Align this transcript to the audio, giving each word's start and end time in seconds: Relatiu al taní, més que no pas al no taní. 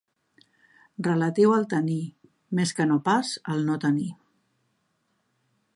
Relatiu 1.07 1.53
al 1.57 1.67
taní, 1.73 1.99
més 2.61 2.73
que 2.79 2.87
no 2.93 2.99
pas 3.09 3.33
al 3.55 3.65
no 3.69 3.77
taní. 3.87 4.09